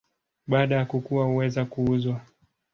Baada 0.47 0.75
ya 0.75 0.85
kukua 0.85 1.25
huweza 1.25 1.65
kuuzwa. 1.65 2.21